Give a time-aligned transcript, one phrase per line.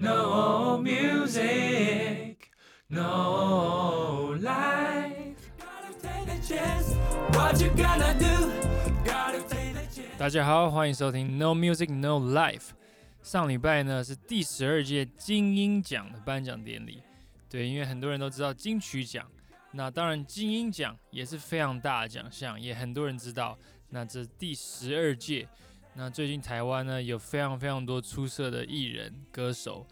[0.00, 2.36] No music,
[2.86, 5.34] no life.
[10.16, 12.68] 大家好，欢迎收听 No Music No Life。
[13.22, 17.02] 上礼拜呢是第十二届金鹰奖的颁奖典礼，
[17.50, 19.26] 对，因为很多人都知道金曲奖，
[19.72, 23.58] 那当然金鹰奖也是非常大的奖项，也很多人知道。
[23.90, 25.48] 那这第十二届，
[26.00, 29.84] 那最近台湾呢有非常非常多出色的艺人歌手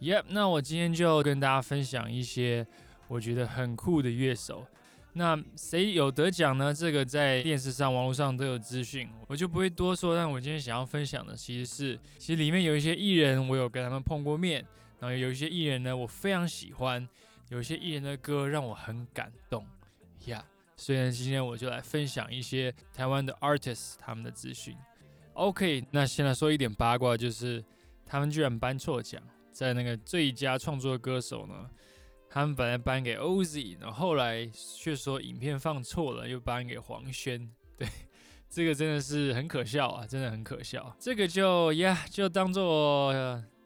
[0.00, 2.66] 耶那我今天就跟大家分享一些
[3.06, 4.66] 我觉得很酷的乐手。
[5.12, 6.74] 那谁有得奖呢？
[6.74, 10.16] 这个在电视上、网络上都有资讯，我就不会多说。
[10.16, 14.66] 但我今天想要分享的，其实是其实里面有一些艺人，我有跟他们碰过面，
[14.98, 17.08] 然后有一些艺人呢，我非常喜欢，
[17.50, 19.64] 有一些艺人的歌让我很感动
[20.24, 20.44] 呀。
[20.76, 24.76] 所以呢，今天我就来分享一些台湾的 artists 他们的资讯。
[25.34, 27.62] OK，那先来说一点八卦，就是
[28.06, 31.68] 他们居然颁错奖，在那个最佳创作歌手呢。
[32.30, 37.48] 他们本来颁给 OZ，然后后来却说影片放错了，又颁给黄轩。
[37.76, 37.86] 对，
[38.48, 40.96] 这个真的是很可笑啊，真的很可笑。
[40.98, 43.14] 这个就呀，就当做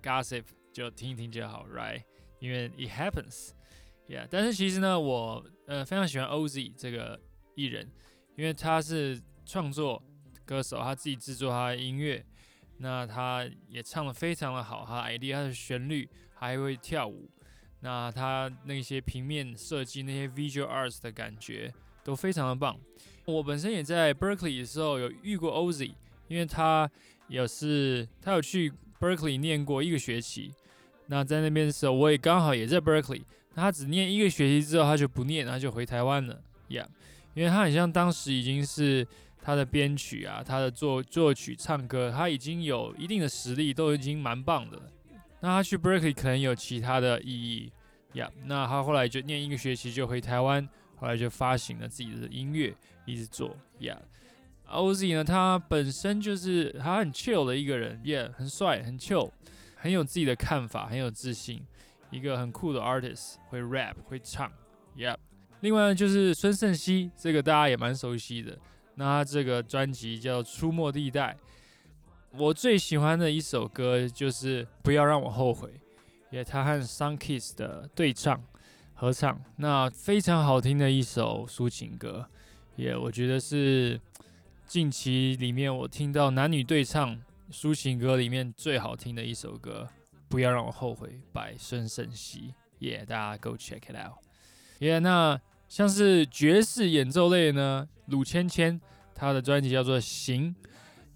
[0.00, 2.04] gossip，就听一听就好，right？
[2.38, 4.28] 因为 it happens，yeah。
[4.30, 7.18] 但是其实呢，我呃非常喜欢 OZ 这个
[7.56, 7.90] 艺人，
[8.36, 10.00] 因为他是创作
[10.52, 12.22] 歌手，他自己制作他的音乐，
[12.76, 17.30] 那他也唱的非常的好，他 idea 他的旋律，还会跳舞。
[17.80, 21.72] 那他那些平面设计、那些 visual arts 的感觉
[22.04, 22.78] 都非常的棒。
[23.24, 25.90] 我本身也在 Berkeley 的时候有遇过 Oz，
[26.28, 26.90] 因为他
[27.28, 30.52] 也是他有去 Berkeley 念过一个学期。
[31.06, 33.22] 那在那边的时候，我也刚好也在 Berkeley
[33.54, 33.62] 那。
[33.62, 36.42] 他只念一个学期之后，他就不念，他就回台湾了。
[36.68, 36.88] Yeah，
[37.32, 39.06] 因为他好像当时已经是
[39.44, 44.80] 他的编曲啊，他的作作曲、唱歌，他已经有一定的实力，都已经蛮棒的。
[45.40, 47.72] 那他去 Berkeley 可能有其他的意义
[48.12, 48.30] 呀。
[48.44, 52.72] 那他后来就念一个学期就回台湾，后来就发行了自己的音乐，
[53.04, 54.00] 一直做呀。
[54.70, 59.30] Oz 呢，他本身就是他很 chill 的一个人，yeah，很帅，很 chill，
[59.74, 61.66] 很有自己的看法，很有自信，
[62.10, 64.50] 一个很酷的 artist，会 rap，会唱
[64.96, 65.16] ，yeah。
[65.60, 68.56] 另外呢就是孙盛熙，这个大家也蛮熟悉的。
[68.94, 71.32] 那他这个专辑叫《出没地带》。
[72.38, 75.68] 我最喜欢的一首歌就是《不要让我后悔》，
[76.30, 78.42] 也他和 Sun Kiss 的对唱
[78.94, 82.26] 合唱，那非常好听的一首抒情歌，
[82.76, 84.00] 也我觉得是
[84.66, 87.20] 近期里面我听到男女对唱
[87.50, 89.88] 抒情歌里面最好听的一首歌，
[90.28, 94.18] 《不要让我后悔》by 孙盛熙，也大家 Go check it out。
[94.78, 95.38] 也那
[95.72, 98.78] 像是爵士演奏类呢，鲁千千
[99.14, 100.54] 他的专辑叫做《行》。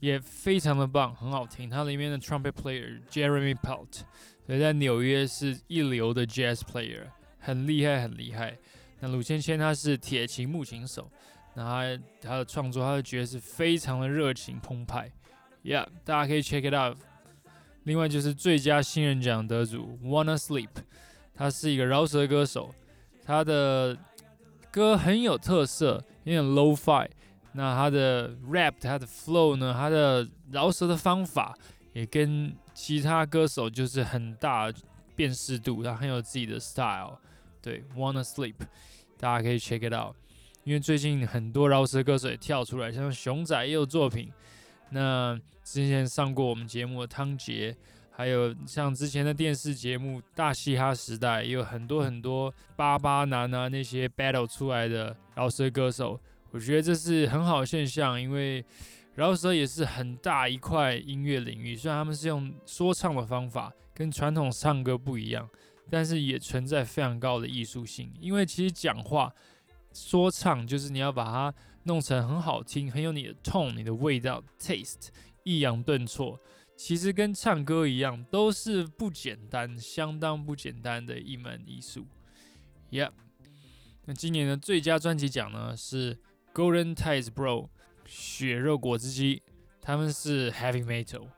[0.00, 1.68] 也非常的棒，很好听。
[1.68, 4.00] 它里面的 trumpet player Jeremy Pelt，
[4.46, 7.02] 所以在纽约是一流的 jazz player，
[7.38, 8.56] 很厉害，很厉害。
[9.00, 11.10] 那鲁千千他是铁琴木琴手，
[11.54, 15.12] 那他他的创作，他的爵士非常的热情澎湃。
[15.62, 16.98] Yeah，大家可以 check it out。
[17.84, 20.70] 另外就是最佳新人奖得主 Wanna Sleep，
[21.34, 22.74] 他是一个饶舌歌手，
[23.24, 23.96] 他的
[24.76, 27.08] 歌很有特色，有点 low-fi。
[27.52, 29.72] 那他的 rap，他的 flow 呢？
[29.72, 31.56] 他的饶舌的方法
[31.94, 34.70] 也跟其他歌手就是很大
[35.14, 37.18] 辨识度，他很有自己的 style。
[37.62, 38.56] 对，Wanna Sleep，
[39.18, 40.14] 大家可以 check it out。
[40.64, 44.30] 因为最近很多饶舌歌手也跳出来，像熊仔也有作品。
[44.90, 47.74] 那之前上过我们节目的汤杰，
[48.16, 56.18] 还有像之前的电视节目《大嘻哈时代》，也有很多很多巴巴男啊那些 battle 出来的饶舌歌手。
[56.50, 58.64] 我觉得这是很好的现象，因为
[59.16, 61.76] 饶舌也是很大一块音乐领域。
[61.76, 65.46] 虽然他们是用说唱的方法，跟传统唱歌不一样，
[65.90, 68.10] 但是也存在非常高的艺术性。
[68.18, 69.30] 因为其实讲话、
[69.92, 75.08] 说唱就是你要把它弄成很好听，很有你的 tone、你的味道 taste，
[75.42, 76.40] 抑扬顿挫，
[76.76, 82.06] 其实跟唱歌一样，都是不简单、相当不简单的一门艺术。
[82.90, 83.10] Yeah，
[84.04, 86.18] 那今年的最佳专辑奖呢是。
[86.54, 87.68] Golden Ties Bro，
[88.06, 89.42] 血肉果汁机，
[89.82, 91.28] 他们是 Heavy Metal，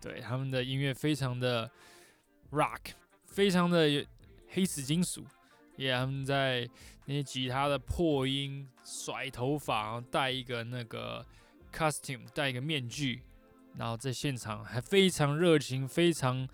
[0.00, 1.70] 对他们的音乐非常的
[2.50, 2.80] Rock，
[3.24, 4.04] 非常的
[4.48, 5.24] 黑死金属，
[5.76, 6.68] 也他们在
[7.04, 11.24] 那些吉他的破音、甩头发，然后戴一个那个
[11.72, 13.22] Costume，戴一个面具，
[13.76, 16.48] 然后在现场还非常热情、非常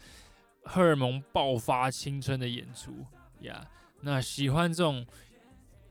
[0.64, 3.06] 荷尔蒙爆发、青春的演出，
[3.40, 3.67] 呀，
[4.02, 5.06] 那喜欢这种。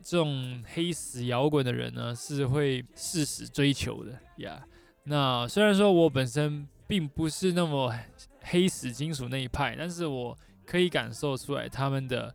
[0.01, 4.65] 这种黑死摇滚的人呢，是会誓死追求的呀。
[5.03, 7.93] 那虽然说我本身并不是那么
[8.41, 10.35] 黑死金属那一派，但是我
[10.65, 12.33] 可以感受出来他们的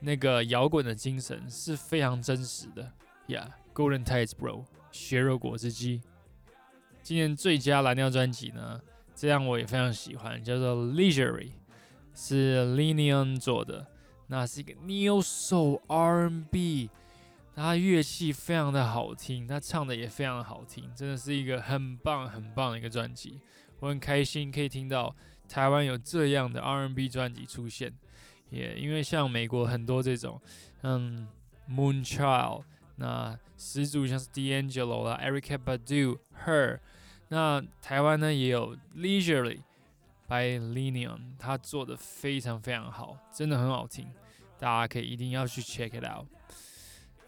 [0.00, 2.92] 那个摇滚的精神是非常真实的。
[3.28, 6.02] Yeah，Golden Tides Bro，血肉果汁机。
[7.06, 8.80] 今年最佳蓝调专辑呢，
[9.14, 11.52] 这样我也非常喜欢，叫做 Leisurely，
[12.12, 13.86] 是 Linion 做的，
[14.26, 16.90] 那是一个 Neo Soul R&B。
[17.54, 23.40] 他乐器非常的好听，他唱的也非常的好听，真的是一个很棒很棒的一个专辑。
[23.78, 25.14] 我很开心可以听到
[25.48, 27.94] 台湾有这样的 R&B 专辑出现，
[28.50, 30.40] 也因为像美国很多这种，
[30.82, 31.28] 嗯
[31.70, 32.64] ，Moonchild，
[32.96, 36.80] 那始祖像是 D'Angelo 啦，Erica Badu，Her
[37.28, 39.60] 那台湾呢也有 Leisurely
[40.28, 44.06] by Linion，他做的非常非常好，真的很好听，
[44.58, 46.26] 大家可以一定要去 check it out。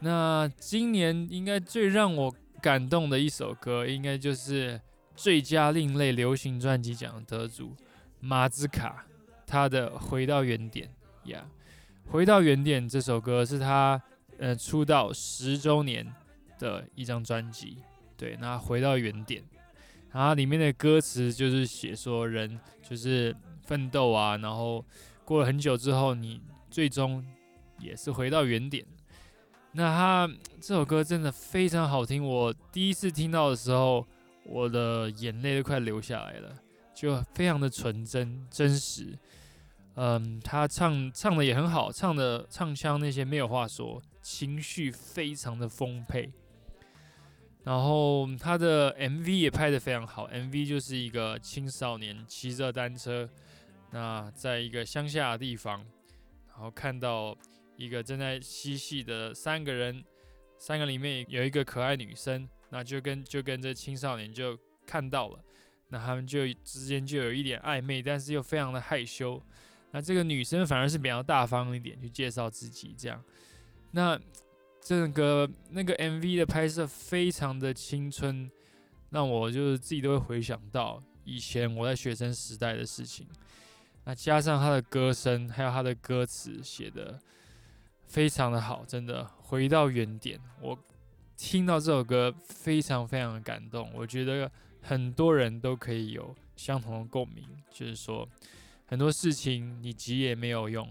[0.00, 4.80] 那今年应该最让我感动的一首歌，应该就是
[5.16, 7.74] 最佳另类流行专辑奖得主
[8.20, 9.04] 马兹卡
[9.46, 10.88] 他的《回到原点》
[11.30, 11.44] 呀，
[12.10, 14.00] 《回到原点》这首歌是他
[14.38, 16.06] 呃出道十周年
[16.58, 17.78] 的一张专辑。
[18.16, 19.42] 对，那回到原点，
[20.12, 24.84] 然后里面的歌词就是写说人就是奋斗啊，然后
[25.24, 26.40] 过了很久之后，你
[26.70, 27.24] 最终
[27.78, 28.84] 也是回到原点。
[29.72, 34.04] 那他这首歌真的非常好听，我第一次听到的时候，
[34.44, 36.54] 我的眼泪都快流下来了，
[36.94, 39.16] 就非常的纯真真实。
[39.94, 46.32] 嗯，他唱唱的也很好，唱的唱腔那些没有话说，情绪非常的丰沛。
[47.68, 53.28] 然后他的 MV 也拍得非常好，MV 就是一个青少年骑着单车，
[53.90, 55.84] 那在一个乡下的地方，
[56.48, 57.36] 然后看到。
[57.76, 60.02] 一个正在嬉戏的三个人，
[60.58, 65.38] 三个里面有一个可爱女生，那就跟就跟这青少年就看到了，
[65.90, 69.40] 那他们就之间就有一点暧昧，但是又非常的害羞。
[69.92, 73.22] 那这个女生反而是比较大方一点，去介绍自己这样。
[73.92, 74.20] 那
[74.88, 78.50] 这个那个 MV 的拍摄非常的青春，
[79.10, 83.28] 让我就是自己都会回想到以前我在学生时代的事情。
[84.04, 87.20] 那加上他的歌声，还有他的歌词写的。
[88.06, 90.40] 非常的好，真的回到原点。
[90.62, 90.78] 我
[91.36, 94.50] 听到这首歌非常非常的感动，我觉得
[94.80, 98.26] 很多人都可以有相同的共鸣，就是说
[98.86, 100.90] 很多事情你急也没有用，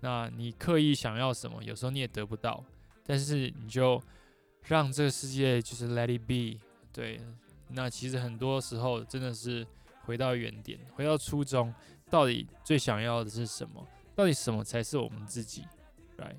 [0.00, 2.64] 那你刻意想要什么，有时候你也得不到，
[3.08, 4.00] 但是你就
[4.64, 6.60] 让这个世界就是 let it be。
[6.92, 7.18] 对，
[7.68, 9.66] 那其实很多时候真的是
[10.02, 11.74] 回到原点，回到初衷，
[12.10, 13.86] 到底最想要的是什么？
[14.14, 15.64] 到底什么才是我们自己
[16.18, 16.36] ？Right？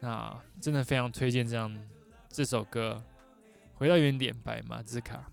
[0.00, 1.72] 那真的非常推荐这样
[2.28, 3.00] 这首歌，
[3.78, 5.30] 《回到原点》白马之卡。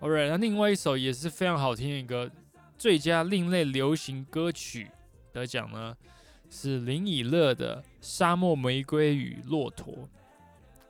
[0.00, 2.28] Alright，那另外一首也是非常好听的歌
[2.76, 4.90] 最佳另类流行歌曲
[5.32, 5.96] 得奖呢，
[6.50, 9.94] 是林以乐的《沙漠玫瑰与骆驼》。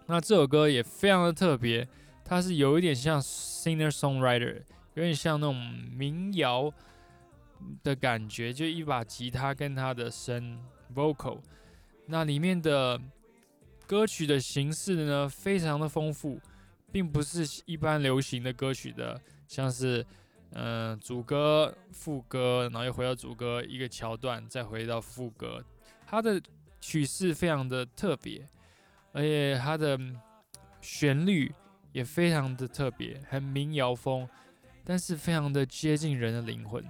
[0.07, 1.87] 那这首歌也非常的特别，
[2.25, 4.63] 它是有一点像 singer songwriter，
[4.95, 5.55] 有点像那种
[5.93, 6.73] 民谣
[7.85, 10.59] 的感觉，就一把吉他跟他的声
[10.93, 11.39] vocal。
[12.07, 13.01] 那里面的
[13.87, 16.41] 歌曲的形式呢，非常的丰富，
[16.91, 20.05] 并不是一般流行的歌曲的，像是
[20.51, 25.65] 嗯主歌、副歌，然后又回到主歌一个桥段，再回到副歌，
[26.05, 26.43] 它的
[26.83, 28.47] 曲式非常的特别，
[29.13, 29.99] 而且它的
[30.83, 31.51] 旋律
[31.93, 34.29] 也非常的特别，很民谣风，
[34.85, 36.85] 但是非常的接近人的灵魂，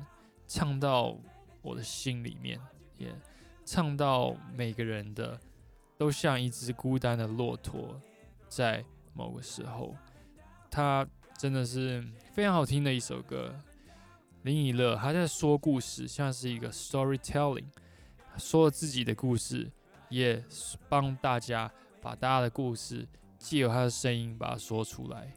[0.49, 1.16] 唱到
[1.61, 2.58] 我的心里面，
[2.99, 3.14] 也。
[3.64, 5.38] 唱到每个人的
[5.96, 7.99] 都像一只孤单的骆驼，
[8.49, 8.84] 在
[9.14, 9.96] 某个时候，
[10.68, 11.06] 他
[11.38, 13.54] 真的是非常好听的一首歌。
[14.42, 17.66] 林以乐他在说故事，像是一个 storytelling，
[18.37, 19.70] 说了自己的故事，
[20.12, 20.45] 也
[20.88, 25.33] 帮大家把大家的故事借由他的声音把它说出来。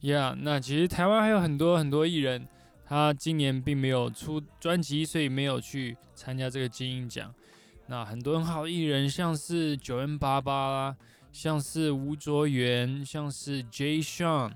[0.00, 2.48] Yeah，那其实台湾还有很多很多艺人。
[2.88, 7.34] 他今年并没有出专辑，所以没有去参加这个金鹰奖。
[7.88, 10.96] 那很多很好的艺人，像是九 N 八八啦，
[11.32, 14.52] 像是吴卓源，像是 Jay Sean，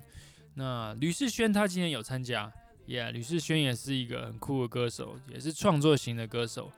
[0.55, 2.53] 那吕世轩他今年有参加
[2.87, 6.71] ，Yeah，吕世轩也是一个很酷的歌手，也是创作型的歌手。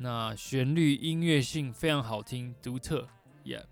[0.00, 3.08] 那旋律音乐性非常好听，独特
[3.44, 3.64] ，Yeah，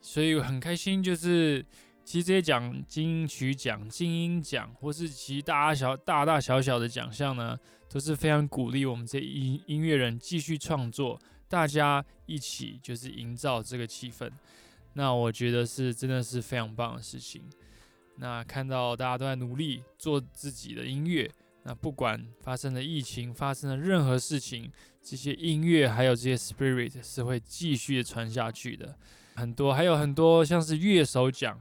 [0.00, 1.64] 所以很开心，就是。
[2.04, 7.54] 其实这些奖金曲奖、金音奖，或是其大大小大大小小的奖项呢，
[7.86, 14.30] 都是非常鼓励我们这音音乐人继续创作，大家一起就是营造这个气氛。
[14.94, 17.42] 那我觉得是真的是非常棒的事情。
[18.16, 21.30] 那看到大家都在努力做自己的音乐，
[21.68, 24.72] 那不管发生了疫情，发生了任何事情，
[25.02, 28.96] 这些音乐还有这些 spirit 是会继续传下去的。
[29.34, 31.60] 很多还有很多像是乐手奖，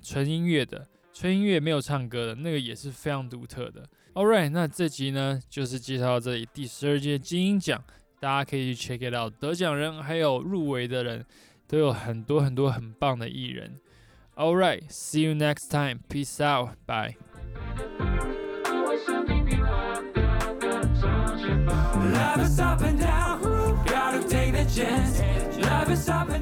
[0.00, 3.86] 纯音乐的，纯音乐没有唱歌的那个也是非常独特的。
[4.14, 7.84] All right，那这集呢就是介绍到这里，第十二届金鹰奖，
[8.18, 11.26] 大家可以去 check it out，得奖人还有入围的人
[11.68, 13.78] 都有很多很多很棒的艺人。
[14.36, 17.14] All right，see you next time，peace out，bye。
[24.74, 25.20] chance.
[25.58, 26.33] Love is up.